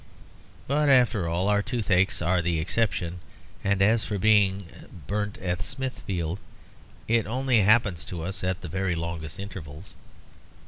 But, 0.65 0.89
after 0.89 1.27
all, 1.29 1.47
our 1.47 1.61
toothaches 1.61 2.23
are 2.23 2.41
the 2.41 2.57
exception, 2.59 3.19
and 3.63 3.83
as 3.83 4.03
for 4.03 4.17
being 4.17 4.65
burnt 5.05 5.37
at 5.37 5.61
Smithfield, 5.61 6.39
it 7.07 7.27
only 7.27 7.61
happens 7.61 8.03
to 8.05 8.23
us 8.23 8.43
at 8.43 8.61
the 8.61 8.67
very 8.67 8.95
longest 8.95 9.39
intervals. 9.39 9.93